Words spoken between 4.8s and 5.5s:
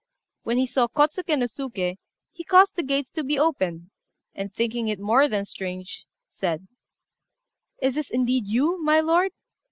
it more than